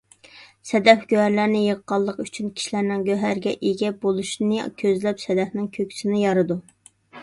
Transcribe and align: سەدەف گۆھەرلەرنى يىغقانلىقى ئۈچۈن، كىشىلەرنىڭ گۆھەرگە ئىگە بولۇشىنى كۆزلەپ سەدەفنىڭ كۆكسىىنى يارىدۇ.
سەدەف 0.69 1.03
گۆھەرلەرنى 1.11 1.61
يىغقانلىقى 1.65 2.25
ئۈچۈن، 2.25 2.49
كىشىلەرنىڭ 2.57 3.05
گۆھەرگە 3.11 3.55
ئىگە 3.61 3.95
بولۇشىنى 4.07 4.67
كۆزلەپ 4.85 5.27
سەدەفنىڭ 5.29 5.73
كۆكسىىنى 5.81 6.29
يارىدۇ. 6.29 6.65